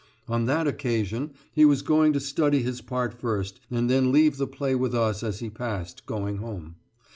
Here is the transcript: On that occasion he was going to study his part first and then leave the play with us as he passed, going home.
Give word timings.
On 0.27 0.45
that 0.45 0.65
occasion 0.65 1.35
he 1.53 1.63
was 1.63 1.83
going 1.83 2.11
to 2.13 2.19
study 2.19 2.63
his 2.63 2.81
part 2.81 3.13
first 3.13 3.59
and 3.69 3.87
then 3.87 4.11
leave 4.11 4.37
the 4.37 4.47
play 4.47 4.73
with 4.73 4.95
us 4.95 5.21
as 5.21 5.41
he 5.41 5.49
passed, 5.51 6.07
going 6.07 6.37
home. 6.37 6.77